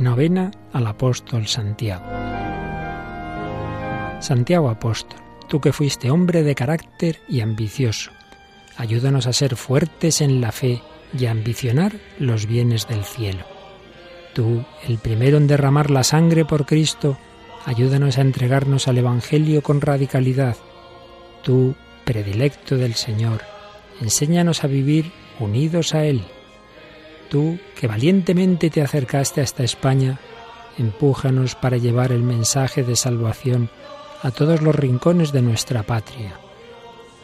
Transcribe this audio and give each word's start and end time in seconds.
Novena 0.00 0.50
al 0.72 0.86
apóstol 0.86 1.46
Santiago. 1.46 2.06
Santiago 4.20 4.70
apóstol, 4.70 5.20
tú 5.46 5.60
que 5.60 5.74
fuiste 5.74 6.10
hombre 6.10 6.42
de 6.42 6.54
carácter 6.54 7.18
y 7.28 7.42
ambicioso, 7.42 8.10
ayúdanos 8.78 9.26
a 9.26 9.34
ser 9.34 9.56
fuertes 9.56 10.22
en 10.22 10.40
la 10.40 10.52
fe 10.52 10.80
y 11.12 11.26
a 11.26 11.32
ambicionar 11.32 11.92
los 12.18 12.46
bienes 12.46 12.88
del 12.88 13.04
cielo. 13.04 13.44
Tú, 14.32 14.64
el 14.88 14.96
primero 14.96 15.36
en 15.36 15.46
derramar 15.46 15.90
la 15.90 16.02
sangre 16.02 16.46
por 16.46 16.64
Cristo, 16.64 17.18
ayúdanos 17.66 18.16
a 18.16 18.22
entregarnos 18.22 18.88
al 18.88 18.96
Evangelio 18.96 19.60
con 19.60 19.82
radicalidad. 19.82 20.56
Tú, 21.42 21.74
predilecto 22.06 22.78
del 22.78 22.94
Señor, 22.94 23.42
enséñanos 24.00 24.64
a 24.64 24.66
vivir 24.66 25.12
unidos 25.38 25.94
a 25.94 26.06
Él 26.06 26.24
Tú, 27.30 27.60
que 27.76 27.86
valientemente 27.86 28.70
te 28.70 28.82
acercaste 28.82 29.40
hasta 29.40 29.62
España, 29.62 30.18
empújanos 30.76 31.54
para 31.54 31.76
llevar 31.76 32.10
el 32.10 32.24
mensaje 32.24 32.82
de 32.82 32.96
salvación 32.96 33.70
a 34.22 34.32
todos 34.32 34.62
los 34.62 34.74
rincones 34.74 35.30
de 35.30 35.40
nuestra 35.40 35.84
patria. 35.84 36.32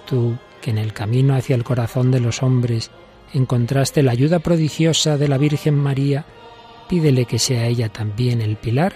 Tú, 0.06 0.38
que 0.62 0.70
en 0.70 0.78
el 0.78 0.92
camino 0.92 1.34
hacia 1.34 1.56
el 1.56 1.64
corazón 1.64 2.12
de 2.12 2.20
los 2.20 2.44
hombres 2.44 2.92
encontraste 3.34 4.04
la 4.04 4.12
ayuda 4.12 4.38
prodigiosa 4.38 5.18
de 5.18 5.26
la 5.26 5.38
Virgen 5.38 5.74
María, 5.74 6.24
pídele 6.88 7.24
que 7.24 7.40
sea 7.40 7.66
ella 7.66 7.88
también 7.88 8.40
el 8.40 8.54
pilar 8.56 8.94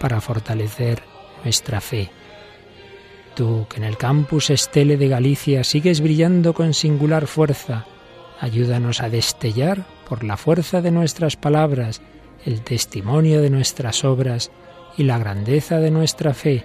para 0.00 0.20
fortalecer 0.20 1.04
nuestra 1.44 1.80
fe. 1.80 2.10
Tú, 3.36 3.66
que 3.70 3.76
en 3.76 3.84
el 3.84 3.96
campus 3.96 4.50
Estele 4.50 4.96
de 4.96 5.06
Galicia 5.06 5.62
sigues 5.62 6.00
brillando 6.00 6.52
con 6.52 6.74
singular 6.74 7.28
fuerza, 7.28 7.86
ayúdanos 8.40 9.00
a 9.00 9.08
destellar 9.08 9.86
por 10.08 10.24
la 10.24 10.36
fuerza 10.36 10.80
de 10.80 10.90
nuestras 10.90 11.36
palabras, 11.36 12.00
el 12.44 12.62
testimonio 12.62 13.42
de 13.42 13.50
nuestras 13.50 14.04
obras 14.04 14.50
y 14.96 15.04
la 15.04 15.18
grandeza 15.18 15.78
de 15.78 15.90
nuestra 15.90 16.34
fe. 16.34 16.64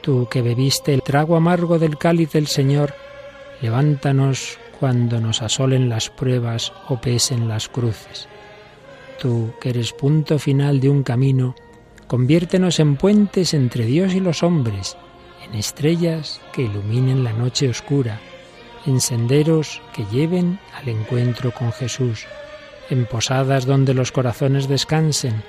Tú 0.00 0.28
que 0.30 0.42
bebiste 0.42 0.94
el 0.94 1.02
trago 1.02 1.36
amargo 1.36 1.78
del 1.78 1.98
cáliz 1.98 2.32
del 2.32 2.46
Señor, 2.46 2.94
levántanos 3.60 4.58
cuando 4.78 5.20
nos 5.20 5.42
asolen 5.42 5.88
las 5.88 6.10
pruebas 6.10 6.72
o 6.88 7.00
pesen 7.00 7.48
las 7.48 7.68
cruces. 7.68 8.28
Tú 9.20 9.52
que 9.60 9.70
eres 9.70 9.92
punto 9.92 10.38
final 10.38 10.80
de 10.80 10.90
un 10.90 11.02
camino, 11.02 11.54
conviértenos 12.06 12.78
en 12.80 12.96
puentes 12.96 13.54
entre 13.54 13.84
Dios 13.84 14.14
y 14.14 14.20
los 14.20 14.42
hombres, 14.42 14.96
en 15.44 15.54
estrellas 15.54 16.40
que 16.52 16.62
iluminen 16.62 17.24
la 17.24 17.32
noche 17.32 17.68
oscura 17.68 18.20
en 18.86 19.00
senderos 19.00 19.82
que 19.92 20.04
lleven 20.06 20.58
al 20.74 20.88
encuentro 20.88 21.52
con 21.52 21.72
Jesús, 21.72 22.26
en 22.88 23.06
posadas 23.06 23.66
donde 23.66 23.94
los 23.94 24.12
corazones 24.12 24.68
descansen, 24.68 25.42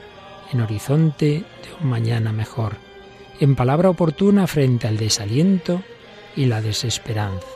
en 0.51 0.61
horizonte 0.61 1.25
de 1.25 1.73
un 1.81 1.89
mañana 1.89 2.33
mejor, 2.33 2.77
en 3.39 3.55
palabra 3.55 3.89
oportuna 3.89 4.47
frente 4.47 4.87
al 4.87 4.97
desaliento 4.97 5.81
y 6.35 6.45
la 6.45 6.61
desesperanza. 6.61 7.47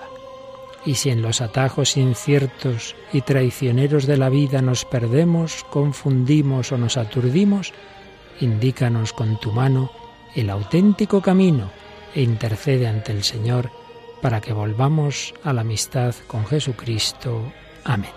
Y 0.85 0.95
si 0.95 1.09
en 1.09 1.21
los 1.21 1.41
atajos 1.41 1.97
inciertos 1.97 2.95
y 3.13 3.21
traicioneros 3.21 4.07
de 4.07 4.17
la 4.17 4.29
vida 4.29 4.61
nos 4.61 4.85
perdemos, 4.85 5.63
confundimos 5.69 6.71
o 6.71 6.77
nos 6.77 6.97
aturdimos, 6.97 7.73
indícanos 8.39 9.13
con 9.13 9.39
tu 9.39 9.51
mano 9.51 9.91
el 10.35 10.49
auténtico 10.49 11.21
camino 11.21 11.69
e 12.15 12.21
intercede 12.21 12.87
ante 12.87 13.11
el 13.11 13.23
Señor 13.23 13.69
para 14.21 14.39
que 14.39 14.53
volvamos 14.53 15.33
a 15.43 15.53
la 15.53 15.61
amistad 15.61 16.13
con 16.27 16.45
Jesucristo. 16.45 17.51
Amén. 17.83 18.11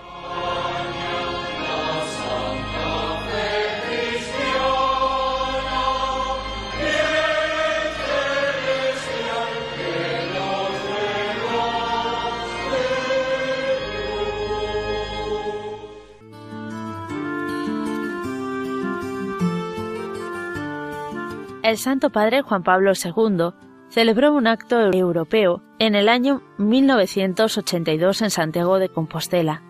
El 21.63 21.79
Santo 21.79 22.11
Padre 22.11 22.43
Juan 22.43 22.63
Pablo 22.63 22.93
II 22.93 23.64
celebró 23.95 24.33
un 24.33 24.49
acto 24.49 24.81
europeo 24.93 25.63
en 25.79 25.95
el 25.95 26.09
año 26.09 26.43
1982 26.59 28.23
en 28.23 28.31
Santiago 28.31 28.81
de 28.81 28.89
Compostela. 28.89 29.63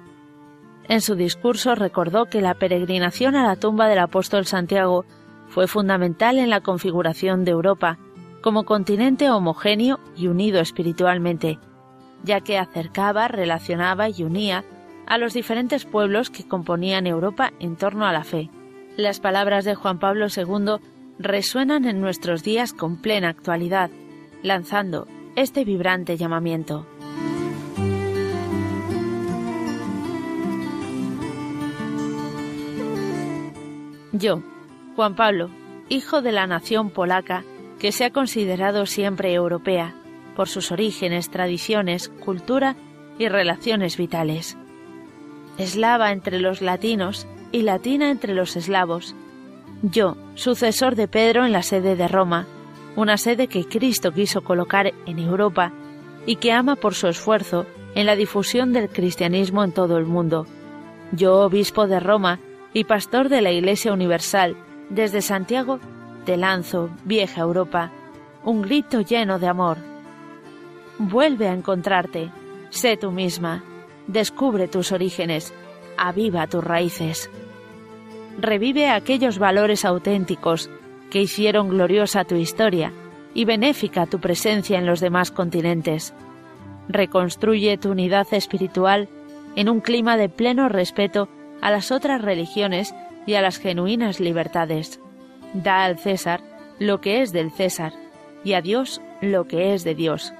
En 0.88 1.02
su 1.02 1.14
discurso 1.14 1.74
recordó 1.74 2.24
que 2.24 2.40
la 2.40 2.54
peregrinación 2.54 3.36
a 3.36 3.46
la 3.46 3.56
tumba 3.56 3.86
del 3.86 3.98
apóstol 3.98 4.46
Santiago 4.46 5.04
fue 5.48 5.66
fundamental 5.66 6.38
en 6.38 6.48
la 6.48 6.62
configuración 6.62 7.44
de 7.44 7.50
Europa 7.50 7.98
como 8.40 8.64
continente 8.64 9.30
homogéneo 9.30 10.00
y 10.16 10.28
unido 10.28 10.58
espiritualmente, 10.60 11.58
ya 12.22 12.40
que 12.40 12.56
acercaba, 12.56 13.28
relacionaba 13.28 14.08
y 14.08 14.22
unía 14.22 14.64
a 15.06 15.18
los 15.18 15.34
diferentes 15.34 15.84
pueblos 15.84 16.30
que 16.30 16.48
componían 16.48 17.06
Europa 17.06 17.52
en 17.60 17.76
torno 17.76 18.06
a 18.06 18.12
la 18.14 18.24
fe. 18.24 18.48
Las 18.96 19.20
palabras 19.20 19.66
de 19.66 19.74
Juan 19.74 19.98
Pablo 19.98 20.28
II 20.34 20.76
resuenan 21.18 21.84
en 21.84 22.00
nuestros 22.00 22.42
días 22.42 22.72
con 22.72 23.02
plena 23.02 23.28
actualidad 23.28 23.90
lanzando 24.44 25.08
este 25.34 25.64
vibrante 25.64 26.16
llamamiento. 26.16 26.86
Yo, 34.12 34.42
Juan 34.94 35.16
Pablo, 35.16 35.50
hijo 35.88 36.22
de 36.22 36.30
la 36.30 36.46
nación 36.46 36.90
polaca, 36.90 37.42
que 37.80 37.90
se 37.90 38.04
ha 38.04 38.10
considerado 38.10 38.86
siempre 38.86 39.32
europea, 39.32 39.94
por 40.36 40.48
sus 40.48 40.70
orígenes, 40.70 41.30
tradiciones, 41.30 42.08
cultura 42.08 42.76
y 43.18 43.28
relaciones 43.28 43.96
vitales. 43.96 44.56
Eslava 45.58 46.12
entre 46.12 46.38
los 46.38 46.60
latinos 46.60 47.26
y 47.50 47.62
latina 47.62 48.10
entre 48.10 48.34
los 48.34 48.56
eslavos. 48.56 49.16
Yo, 49.82 50.16
sucesor 50.34 50.96
de 50.96 51.08
Pedro 51.08 51.44
en 51.44 51.52
la 51.52 51.62
sede 51.62 51.96
de 51.96 52.08
Roma, 52.08 52.46
una 52.96 53.16
sede 53.16 53.48
que 53.48 53.66
Cristo 53.66 54.12
quiso 54.12 54.42
colocar 54.42 54.92
en 55.06 55.18
Europa 55.18 55.72
y 56.26 56.36
que 56.36 56.52
ama 56.52 56.76
por 56.76 56.94
su 56.94 57.08
esfuerzo 57.08 57.66
en 57.94 58.06
la 58.06 58.16
difusión 58.16 58.72
del 58.72 58.88
cristianismo 58.88 59.64
en 59.64 59.72
todo 59.72 59.98
el 59.98 60.06
mundo. 60.06 60.46
Yo, 61.12 61.40
obispo 61.40 61.86
de 61.86 62.00
Roma 62.00 62.40
y 62.72 62.84
pastor 62.84 63.28
de 63.28 63.40
la 63.40 63.52
Iglesia 63.52 63.92
Universal, 63.92 64.56
desde 64.90 65.22
Santiago, 65.22 65.80
te 66.24 66.36
lanzo, 66.36 66.90
vieja 67.04 67.42
Europa, 67.42 67.90
un 68.44 68.62
grito 68.62 69.00
lleno 69.00 69.38
de 69.38 69.48
amor. 69.48 69.78
Vuelve 70.98 71.48
a 71.48 71.52
encontrarte, 71.52 72.30
sé 72.70 72.96
tú 72.96 73.10
misma, 73.10 73.62
descubre 74.06 74.68
tus 74.68 74.92
orígenes, 74.92 75.52
aviva 75.96 76.46
tus 76.46 76.64
raíces. 76.64 77.30
Revive 78.38 78.88
aquellos 78.88 79.38
valores 79.38 79.84
auténticos 79.84 80.70
que 81.14 81.22
hicieron 81.22 81.68
gloriosa 81.68 82.24
tu 82.24 82.34
historia 82.34 82.92
y 83.34 83.44
benéfica 83.44 84.04
tu 84.04 84.18
presencia 84.18 84.80
en 84.80 84.84
los 84.84 84.98
demás 84.98 85.30
continentes. 85.30 86.12
Reconstruye 86.88 87.78
tu 87.78 87.92
unidad 87.92 88.26
espiritual 88.32 89.08
en 89.54 89.68
un 89.68 89.80
clima 89.80 90.16
de 90.16 90.28
pleno 90.28 90.68
respeto 90.68 91.28
a 91.62 91.70
las 91.70 91.92
otras 91.92 92.20
religiones 92.20 92.96
y 93.26 93.34
a 93.34 93.42
las 93.42 93.58
genuinas 93.58 94.18
libertades. 94.18 94.98
Da 95.52 95.84
al 95.84 96.00
César 96.00 96.40
lo 96.80 97.00
que 97.00 97.22
es 97.22 97.30
del 97.30 97.52
César 97.52 97.92
y 98.42 98.54
a 98.54 98.60
Dios 98.60 99.00
lo 99.20 99.46
que 99.46 99.72
es 99.72 99.84
de 99.84 99.94
Dios. 99.94 100.34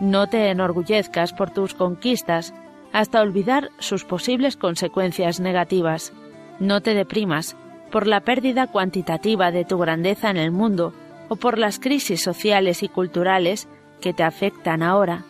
No 0.00 0.28
te 0.28 0.48
enorgullezcas 0.48 1.32
por 1.32 1.50
tus 1.50 1.74
conquistas 1.74 2.54
hasta 2.92 3.20
olvidar 3.20 3.70
sus 3.80 4.04
posibles 4.04 4.56
consecuencias 4.56 5.40
negativas. 5.40 6.12
No 6.60 6.82
te 6.82 6.94
deprimas 6.94 7.56
por 7.94 8.08
la 8.08 8.22
pérdida 8.22 8.66
cuantitativa 8.66 9.52
de 9.52 9.64
tu 9.64 9.78
grandeza 9.78 10.28
en 10.28 10.36
el 10.36 10.50
mundo 10.50 10.92
o 11.28 11.36
por 11.36 11.58
las 11.58 11.78
crisis 11.78 12.20
sociales 12.20 12.82
y 12.82 12.88
culturales 12.88 13.68
que 14.00 14.12
te 14.12 14.24
afectan 14.24 14.82
ahora. 14.82 15.22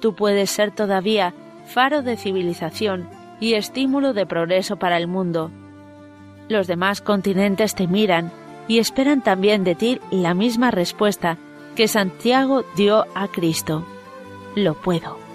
Tú 0.00 0.14
puedes 0.14 0.48
ser 0.48 0.70
todavía 0.70 1.34
faro 1.66 2.02
de 2.02 2.16
civilización 2.16 3.08
y 3.40 3.54
estímulo 3.54 4.12
de 4.12 4.26
progreso 4.26 4.76
para 4.76 4.96
el 4.96 5.08
mundo. 5.08 5.50
Los 6.48 6.68
demás 6.68 7.00
continentes 7.00 7.74
te 7.74 7.88
miran 7.88 8.30
y 8.68 8.78
esperan 8.78 9.20
también 9.20 9.64
de 9.64 9.74
ti 9.74 10.00
la 10.12 10.34
misma 10.34 10.70
respuesta 10.70 11.36
que 11.74 11.88
Santiago 11.88 12.62
dio 12.76 13.06
a 13.16 13.26
Cristo. 13.26 13.84
Lo 14.54 14.74
puedo. 14.74 15.25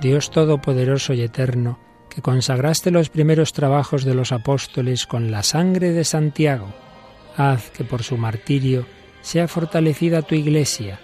Dios 0.00 0.30
Todopoderoso 0.30 1.12
y 1.12 1.20
Eterno, 1.20 1.78
que 2.08 2.22
consagraste 2.22 2.90
los 2.90 3.10
primeros 3.10 3.52
trabajos 3.52 4.04
de 4.04 4.14
los 4.14 4.32
apóstoles 4.32 5.06
con 5.06 5.30
la 5.30 5.42
sangre 5.42 5.92
de 5.92 6.04
Santiago, 6.04 6.68
haz 7.36 7.70
que 7.70 7.84
por 7.84 8.02
su 8.02 8.16
martirio 8.16 8.86
sea 9.20 9.46
fortalecida 9.46 10.22
tu 10.22 10.34
Iglesia 10.34 11.00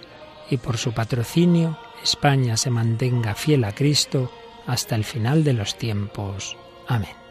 y 0.51 0.57
por 0.57 0.79
su 0.79 0.93
patrocinio 0.93 1.79
España 2.03 2.57
se 2.57 2.71
mantenga 2.71 3.35
fiel 3.35 3.65
a 3.65 3.75
Cristo 3.75 4.33
hasta 4.67 4.95
el 4.95 5.05
final 5.05 5.45
de 5.45 5.53
los 5.53 5.77
tiempos. 5.77 6.57
Amén. 6.89 7.26